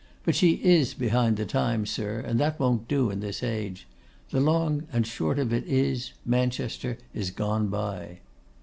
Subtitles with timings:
[0.23, 3.85] But she is behind the times, sir, and that won't do in this age.
[4.31, 8.21] The long and short of it is, Manchester is gone by.